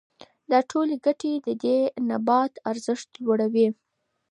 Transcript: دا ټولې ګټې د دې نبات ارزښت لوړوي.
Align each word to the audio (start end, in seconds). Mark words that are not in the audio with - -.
دا 0.51 0.59
ټولې 0.71 0.95
ګټې 1.05 1.33
د 1.45 1.47
دې 1.63 1.77
نبات 2.09 2.53
ارزښت 2.69 3.09
لوړوي. 3.23 3.67